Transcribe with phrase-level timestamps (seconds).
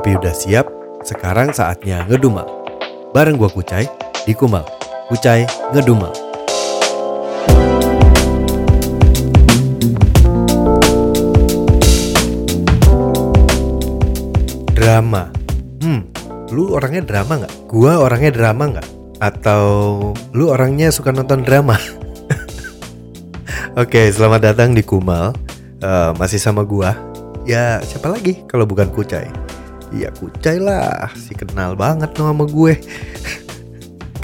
[0.00, 0.64] Kopi udah siap,
[1.04, 2.48] sekarang saatnya ngedumel.
[3.12, 3.84] Bareng gua Kucai
[4.24, 4.64] di Kumal.
[5.12, 5.44] Kucai
[5.76, 6.08] ngedumel.
[14.72, 15.28] Drama.
[15.84, 16.08] Hmm,
[16.48, 17.54] lu orangnya drama nggak?
[17.68, 18.88] Gua orangnya drama nggak?
[19.20, 19.64] Atau
[20.32, 21.76] lu orangnya suka nonton drama?
[23.84, 25.36] Oke, selamat datang di Kumal.
[25.84, 26.96] Eh, masih sama gua.
[27.44, 29.49] Ya, siapa lagi kalau bukan Kucai?
[29.90, 31.10] Iya, Kucai lah.
[31.18, 32.78] Si kenal banget no sama gue.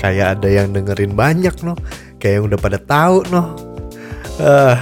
[0.00, 1.74] Kayak ada yang dengerin banyak no.
[2.22, 3.42] Kayak yang udah pada tahu no.
[4.38, 4.76] Eh,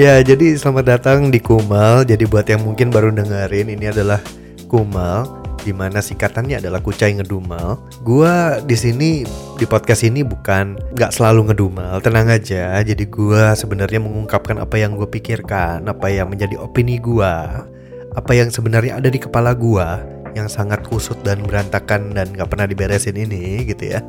[0.00, 2.08] ya, jadi selamat datang di Kumal.
[2.08, 4.22] Jadi buat yang mungkin baru dengerin, ini adalah
[4.70, 7.76] Kumal di mana singkatannya adalah Kucai Ngedumel.
[8.00, 9.28] Gua di sini
[9.60, 12.80] di podcast ini bukan nggak selalu ngedumel, tenang aja.
[12.80, 17.68] Jadi gua sebenarnya mengungkapkan apa yang gue pikirkan, apa yang menjadi opini gua,
[18.14, 20.02] apa yang sebenarnya ada di kepala gua
[20.34, 24.00] yang sangat kusut dan berantakan dan nggak pernah diberesin ini gitu ya.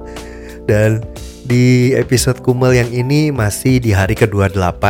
[0.69, 1.01] Dan
[1.45, 4.83] di episode Kumel yang ini masih di hari ke-28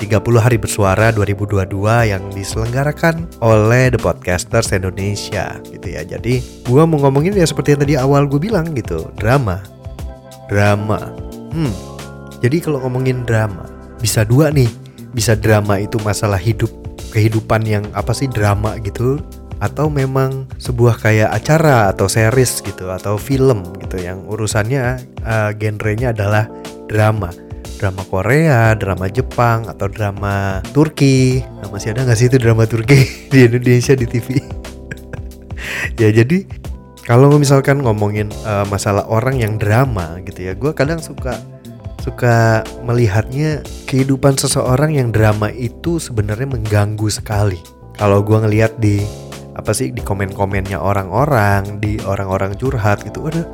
[0.00, 1.68] 30 hari bersuara 2022
[2.08, 6.06] yang diselenggarakan oleh The Podcasters Indonesia gitu ya.
[6.08, 9.60] Jadi gua mau ngomongin ya seperti yang tadi awal gue bilang gitu, drama.
[10.48, 11.12] Drama.
[11.52, 11.74] Hmm.
[12.40, 13.68] Jadi kalau ngomongin drama,
[14.00, 14.72] bisa dua nih.
[15.10, 16.70] Bisa drama itu masalah hidup,
[17.10, 19.18] kehidupan yang apa sih drama gitu
[19.60, 26.16] atau memang sebuah kayak acara atau series gitu atau film gitu yang urusannya uh, genrenya
[26.16, 26.48] adalah
[26.88, 27.28] drama
[27.80, 31.40] drama Korea, drama Jepang, atau drama Turki.
[31.40, 34.36] Nah, masih ada nggak sih itu drama Turki di Indonesia di TV?
[36.00, 36.44] ya jadi
[37.08, 41.40] kalau misalkan ngomongin uh, masalah orang yang drama gitu ya, gue kadang suka
[42.00, 47.60] suka melihatnya kehidupan seseorang yang drama itu sebenarnya mengganggu sekali.
[48.00, 49.04] Kalau gue ngelihat di
[49.52, 53.44] apa sih di komen-komennya orang-orang, di orang-orang curhat gitu, ada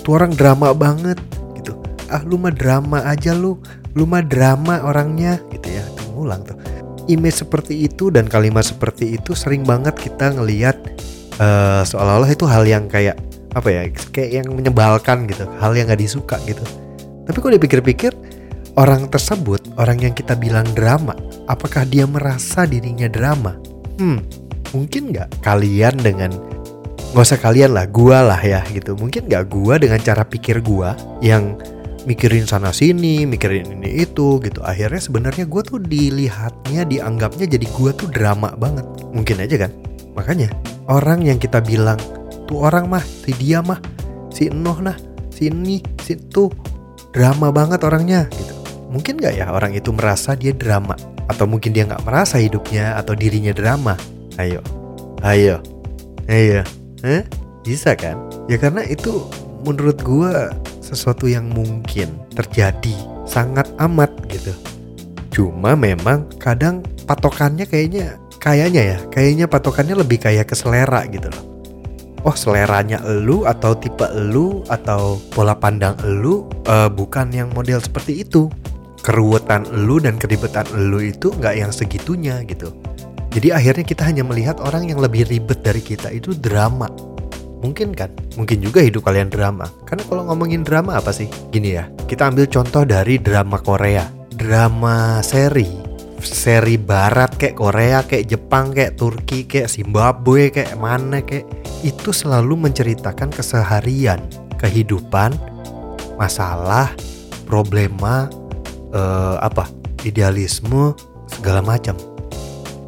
[0.00, 1.20] tuh orang drama banget
[2.10, 3.54] ah lu mah drama aja lu
[3.94, 5.84] lu mah drama orangnya gitu ya.
[5.94, 6.58] Tuh ngulang tuh.
[7.06, 10.78] Image seperti itu dan kalimat seperti itu sering banget kita ngelihat
[11.38, 13.18] uh, seolah-olah itu hal yang kayak
[13.50, 13.82] apa ya
[14.14, 16.62] kayak yang menyebalkan gitu hal yang gak disuka gitu
[17.26, 18.12] tapi kalau dipikir-pikir
[18.78, 21.16] orang tersebut orang yang kita bilang drama
[21.50, 23.56] apakah dia merasa dirinya drama
[23.98, 24.18] hmm
[24.70, 26.30] mungkin nggak kalian dengan
[27.10, 30.94] nggak usah kalian lah gua lah ya gitu mungkin nggak gua dengan cara pikir gua
[31.18, 31.58] yang
[32.08, 34.60] mikirin sana sini, mikirin ini itu gitu.
[34.64, 38.86] Akhirnya sebenarnya gue tuh dilihatnya, dianggapnya jadi gue tuh drama banget.
[39.12, 39.70] Mungkin aja kan.
[40.16, 40.48] Makanya
[40.88, 42.00] orang yang kita bilang
[42.48, 43.78] tuh orang mah, si dia mah,
[44.32, 44.96] si Enoh nah,
[45.32, 46.48] si ini, si itu
[47.10, 48.54] drama banget orangnya gitu.
[48.90, 50.98] Mungkin gak ya orang itu merasa dia drama
[51.30, 53.94] atau mungkin dia nggak merasa hidupnya atau dirinya drama.
[54.34, 54.58] Ayo,
[55.22, 55.62] ayo,
[56.26, 56.62] ayo,
[57.06, 57.22] eh?
[57.62, 58.18] Bisa kan?
[58.50, 59.30] Ya karena itu
[59.62, 60.32] menurut gue
[60.82, 62.94] sesuatu yang mungkin terjadi
[63.28, 64.50] sangat amat gitu.
[65.30, 71.44] Cuma memang kadang patokannya kayaknya kayaknya ya, kayaknya patokannya lebih kayak ke selera gitu loh.
[72.20, 78.24] Oh seleranya elu atau tipe elu atau pola pandang elu uh, bukan yang model seperti
[78.24, 78.52] itu.
[79.00, 82.76] Keruwetan elu dan keribetan elu itu nggak yang segitunya gitu.
[83.30, 86.90] Jadi akhirnya kita hanya melihat orang yang lebih ribet dari kita itu drama
[87.60, 88.08] Mungkin kan?
[88.40, 89.68] Mungkin juga hidup kalian drama.
[89.84, 91.28] Karena kalau ngomongin drama apa sih?
[91.52, 94.08] Gini ya, kita ambil contoh dari drama Korea.
[94.32, 95.79] Drama seri.
[96.22, 101.48] Seri barat kayak Korea, kayak Jepang, kayak Turki, kayak Zimbabwe, kayak mana kayak
[101.80, 104.20] itu selalu menceritakan keseharian,
[104.60, 105.32] kehidupan,
[106.20, 106.92] masalah,
[107.48, 108.28] problema,
[108.92, 109.66] uh, apa,
[110.04, 110.92] idealisme,
[111.26, 111.96] segala macam.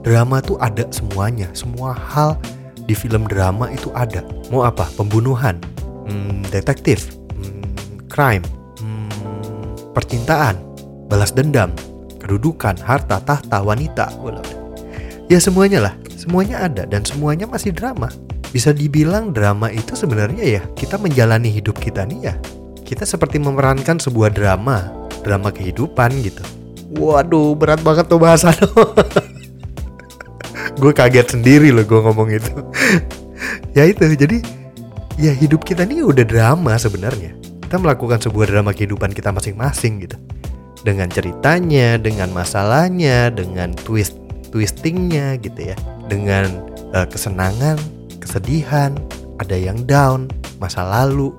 [0.02, 2.36] Drama tuh ada semuanya, semua hal
[2.84, 4.26] di film drama itu ada.
[4.50, 4.84] Mau apa?
[4.98, 5.56] Pembunuhan,
[6.10, 8.42] hmm, detektif, hmm, crime,
[8.82, 10.58] hmm, percintaan,
[11.06, 11.70] balas dendam,
[12.32, 14.08] kedudukan, harta, tahta, wanita.
[15.28, 18.08] Ya semuanya lah, semuanya ada dan semuanya masih drama.
[18.56, 22.34] Bisa dibilang drama itu sebenarnya ya kita menjalani hidup kita nih ya.
[22.88, 24.88] Kita seperti memerankan sebuah drama,
[25.20, 26.40] drama kehidupan gitu.
[26.96, 28.56] Waduh, berat banget tuh bahasa
[30.72, 32.52] gue kaget sendiri loh gue ngomong itu
[33.76, 34.40] ya itu jadi
[35.20, 37.36] ya hidup kita ini udah drama sebenarnya
[37.68, 40.16] kita melakukan sebuah drama kehidupan kita masing-masing gitu
[40.82, 44.18] dengan ceritanya dengan masalahnya dengan twist
[44.50, 45.76] twistingnya gitu ya.
[46.10, 46.50] Dengan
[46.92, 47.78] uh, kesenangan
[48.18, 48.94] kesedihan
[49.40, 50.28] ada yang down
[50.62, 51.34] masa lalu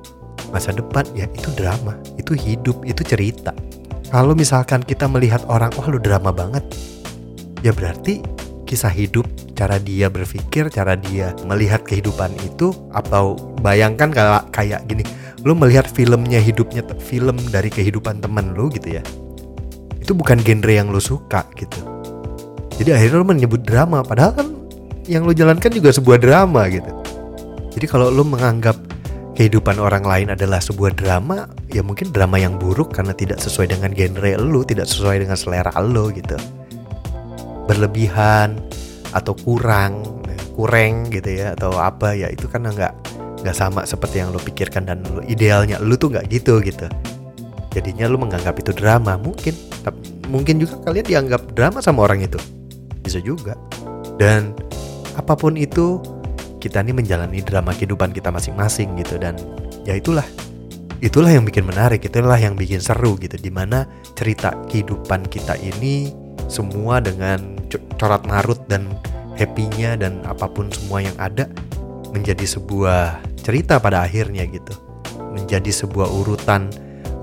[0.51, 3.53] masa depan ya itu drama itu hidup itu cerita.
[4.13, 6.61] Kalau misalkan kita melihat orang wah lu drama banget.
[7.63, 8.19] Ya berarti
[8.67, 15.05] kisah hidup, cara dia berpikir, cara dia melihat kehidupan itu atau bayangkan kayak kayak gini,
[15.47, 19.03] lu melihat filmnya hidupnya film dari kehidupan temen lu gitu ya.
[20.03, 21.79] Itu bukan genre yang lu suka gitu.
[22.75, 24.47] Jadi akhirnya lu menyebut drama padahal kan
[25.07, 26.91] yang lu jalankan juga sebuah drama gitu.
[27.71, 28.75] Jadi kalau lu menganggap
[29.39, 33.95] kehidupan orang lain adalah sebuah drama, ya mungkin drama yang buruk karena tidak sesuai dengan
[33.95, 36.35] genre lu, tidak sesuai dengan selera lu gitu.
[37.65, 38.59] Berlebihan
[39.15, 40.03] atau kurang,
[40.53, 42.93] kurang gitu ya atau apa ya itu kan nggak
[43.41, 46.85] nggak sama seperti yang lu pikirkan dan lu, idealnya lu tuh nggak gitu gitu.
[47.73, 49.57] Jadinya lu menganggap itu drama mungkin,
[50.29, 52.37] mungkin juga kalian dianggap drama sama orang itu,
[53.01, 53.57] bisa juga.
[54.21, 54.53] Dan
[55.17, 55.97] apa pun itu
[56.61, 59.17] kita ini menjalani drama kehidupan kita masing-masing gitu.
[59.17, 59.35] Dan
[59.83, 60.25] ya itulah.
[61.03, 63.35] Itulah yang bikin menarik itulah yang bikin seru gitu.
[63.35, 63.83] Di mana
[64.15, 66.15] cerita kehidupan kita ini
[66.47, 67.59] semua dengan
[67.99, 68.87] corat marut dan
[69.35, 71.49] happynya dan apa pun semua yang ada
[72.15, 74.71] menjadi sebuah cerita pada akhirnya gitu.
[75.35, 76.71] Menjadi sebuah urutan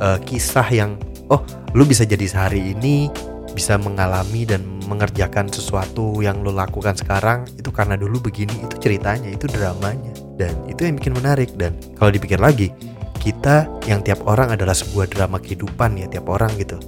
[0.00, 0.97] uh, kisah yang
[1.31, 1.44] oh
[1.76, 3.12] lu bisa jadi sehari ini
[3.55, 9.31] bisa mengalami dan mengerjakan sesuatu yang lo lakukan sekarang itu karena dulu begini itu ceritanya
[9.31, 10.11] itu dramanya
[10.41, 11.52] dan itu yang bikin menarik.
[11.55, 12.73] Dan kalau dipikir lagi
[13.20, 16.81] kita yang tiap orang adalah sebuah drama kehidupan ya tiap orang gitu.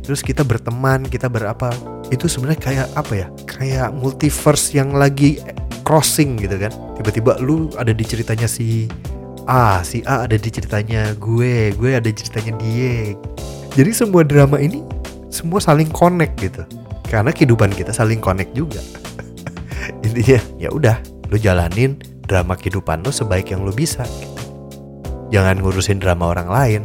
[0.00, 1.74] Terus kita berteman kita berapa
[2.08, 5.42] itu sebenarnya kayak apa ya kayak multiverse yang lagi
[5.84, 6.72] crossing gitu kan.
[6.96, 8.88] Tiba-tiba lu ada di ceritanya si
[9.46, 13.14] A si A ada di ceritanya gue gue ada di ceritanya dia.
[13.78, 14.82] Jadi semua drama ini
[15.30, 16.66] semua saling connect gitu.
[17.06, 18.82] Karena kehidupan kita saling connect juga.
[20.06, 20.98] Intinya ya udah
[21.30, 21.94] lu jalanin
[22.26, 24.02] drama kehidupan lu sebaik yang lu bisa.
[24.02, 24.34] Gitu.
[25.26, 26.82] jangan ngurusin drama orang lain.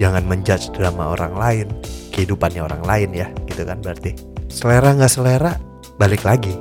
[0.00, 1.66] Jangan menjudge drama orang lain
[2.12, 4.16] kehidupannya orang lain ya gitu kan berarti.
[4.48, 5.60] Selera nggak selera
[6.00, 6.56] balik lagi.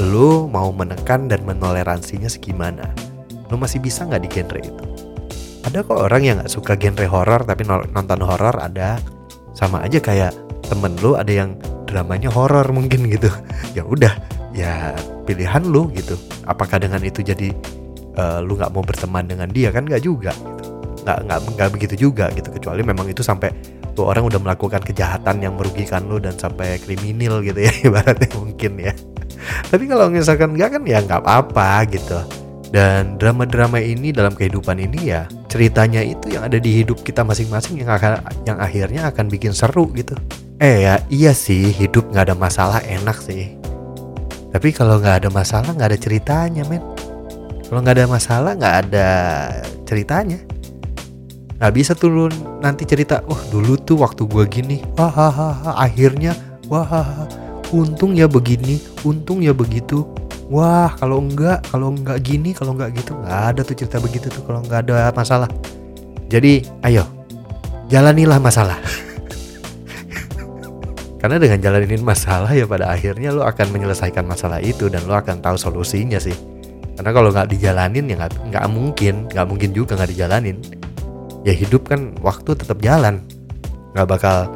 [0.00, 2.88] Lu mau menekan dan menoleransinya segimana
[3.52, 4.84] lu masih bisa nggak di genre itu?
[5.62, 8.96] Ada kok orang yang nggak suka genre horor tapi nonton horor ada.
[9.52, 10.32] Sama aja kayak
[10.64, 13.28] temen lu ada yang dramanya horor mungkin gitu.
[13.76, 14.12] Ya udah
[14.56, 14.96] ya
[15.28, 16.16] pilihan lu gitu.
[16.48, 17.52] Apakah dengan itu jadi
[18.16, 19.68] uh, lu nggak mau berteman dengan dia?
[19.68, 20.72] Kan nggak juga gitu.
[21.04, 22.48] Nggak nggak nggak begitu juga gitu.
[22.48, 23.52] Kecuali memang itu sampai
[23.92, 28.72] tuh orang udah melakukan kejahatan yang merugikan lu dan sampai kriminal gitu ya ibaratnya mungkin
[28.80, 28.92] ya.
[29.68, 32.41] Tapi kalau misalkan nggak kan ya nggak apa-apa gitu
[32.72, 37.84] dan drama-drama ini dalam kehidupan ini ya ceritanya itu yang ada di hidup kita masing-masing
[37.84, 40.16] yang akan yang akhirnya akan bikin seru gitu.
[40.56, 43.60] Eh ya iya sih hidup nggak ada masalah enak sih.
[44.56, 46.80] Tapi kalau nggak ada masalah nggak ada ceritanya men.
[47.68, 49.08] Kalau nggak ada masalah nggak ada
[49.84, 50.40] ceritanya.
[51.60, 52.32] Nggak bisa tuh
[52.64, 55.12] nanti cerita wah oh, dulu tuh waktu gue gini wah
[55.76, 56.32] akhirnya
[56.72, 56.88] wah
[57.68, 60.08] untung ya begini untung ya begitu
[60.52, 64.44] wah kalau enggak kalau enggak gini kalau enggak gitu nggak ada tuh cerita begitu tuh
[64.44, 65.48] kalau nggak ada masalah
[66.28, 67.08] jadi ayo
[67.88, 68.76] jalanilah masalah
[71.22, 75.38] Karena dengan jalanin masalah ya pada akhirnya lo akan menyelesaikan masalah itu dan lo akan
[75.38, 76.34] tahu solusinya sih.
[76.98, 80.58] Karena kalau nggak dijalanin ya nggak mungkin, nggak mungkin juga nggak dijalanin.
[81.46, 83.22] Ya hidup kan waktu tetap jalan,
[83.94, 84.50] nggak bakal.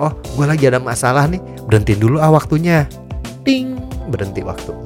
[0.00, 0.08] Oh,
[0.40, 2.88] gue lagi ada masalah nih, berhenti dulu ah waktunya.
[3.44, 3.76] Ting,
[4.08, 4.85] berhenti waktu enggak.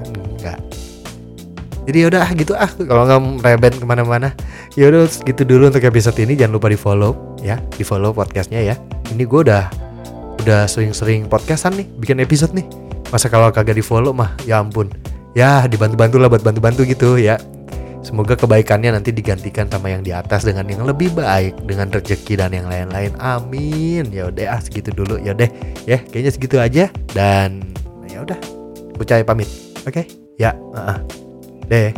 [1.90, 4.30] Jadi yaudah ah, gitu ah kalau nggak rebet ke mana-mana.
[4.78, 8.78] Yaudah gitu dulu untuk episode ini jangan lupa di follow ya, di follow podcastnya ya.
[9.10, 9.66] Ini gue udah
[10.40, 12.64] udah sering-sering podcastan nih bikin episode nih
[13.12, 14.88] masa kalau kagak di follow mah ya ampun
[15.36, 17.36] ya dibantu-bantu lah buat bantu-bantu gitu ya
[18.00, 22.48] Semoga kebaikannya nanti digantikan sama yang di atas dengan yang lebih baik, dengan rezeki dan
[22.56, 23.12] yang lain-lain.
[23.20, 24.08] Amin.
[24.08, 25.20] Ya udah ah segitu dulu.
[25.20, 25.52] Ya deh,
[25.84, 27.60] ya kayaknya segitu aja dan
[28.08, 28.40] ya udah.
[28.96, 29.52] Kucai pamit.
[29.84, 30.00] Oke?
[30.00, 30.04] Okay?
[30.40, 31.28] Ya, uh -uh.
[31.70, 31.94] Deh.